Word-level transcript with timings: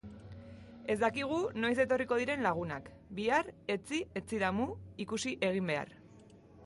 Ez 0.93 0.95
dakigu 1.01 1.37
noiz 1.65 1.73
etorriko 1.83 2.17
diren 2.21 2.41
lagunak! 2.47 2.89
Bihar, 3.19 3.51
etzi, 3.75 4.01
etzidamu... 4.23 4.67
ikusi 5.07 5.35
egin 5.51 5.71
behar! 5.75 5.97